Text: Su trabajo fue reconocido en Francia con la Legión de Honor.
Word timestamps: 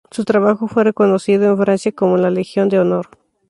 Su 0.09 0.25
trabajo 0.25 0.67
fue 0.67 0.83
reconocido 0.83 1.45
en 1.51 1.57
Francia 1.59 1.91
con 1.91 2.19
la 2.23 2.31
Legión 2.31 2.69
de 2.69 2.79
Honor. 2.79 3.07